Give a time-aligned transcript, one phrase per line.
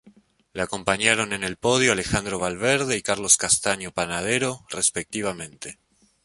[0.53, 5.77] Le acompañaron en el podio Alejandro Valverde y Carlos Castaño Panadero respectivamente.